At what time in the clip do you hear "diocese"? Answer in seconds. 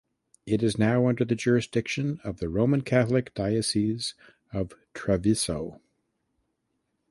3.35-4.15